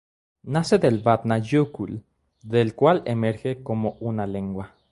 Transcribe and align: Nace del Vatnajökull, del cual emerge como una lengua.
Nace 0.53 0.79
del 0.79 1.03
Vatnajökull, 1.03 2.01
del 2.41 2.73
cual 2.73 3.03
emerge 3.05 3.61
como 3.61 3.97
una 3.99 4.25
lengua. 4.25 4.75